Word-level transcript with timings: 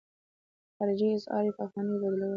خارجي 0.77 1.09
اسعار 1.17 1.43
یې 1.47 1.51
په 1.55 1.61
افغانیو 1.67 2.01
بدلول. 2.01 2.29